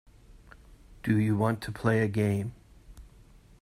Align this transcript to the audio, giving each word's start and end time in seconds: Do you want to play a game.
Do 1.03 1.19
you 1.19 1.37
want 1.37 1.61
to 1.61 1.71
play 1.71 2.01
a 2.01 2.07
game. 2.07 2.55